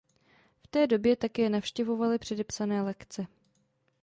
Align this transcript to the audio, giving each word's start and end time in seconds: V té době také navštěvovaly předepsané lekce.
V 0.63 0.67
té 0.67 0.87
době 0.87 1.15
také 1.15 1.49
navštěvovaly 1.49 2.19
předepsané 2.19 2.81
lekce. 2.81 3.27